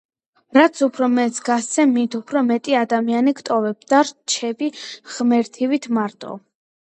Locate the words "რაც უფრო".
0.57-1.09